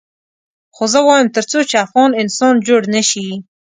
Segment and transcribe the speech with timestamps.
[0.75, 3.27] خو زه وایم تر څو چې افغان انسان جوړ نه شي.